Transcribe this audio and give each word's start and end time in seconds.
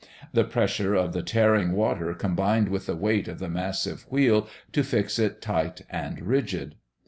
The 0.33 0.43
pressure 0.45 0.95
of 0.95 1.13
the 1.13 1.21
tearing 1.21 1.73
water 1.73 2.15
combined 2.15 2.69
with 2.69 2.87
the 2.87 2.95
weight 2.95 3.27
of 3.27 3.37
the 3.37 3.47
massive 3.49 4.11
wheel 4.11 4.47
to 4.71 4.83
fix 4.83 5.19
it 5.19 5.43
tight 5.43 5.81
and 5.91 6.23
rigid. 6.23 6.73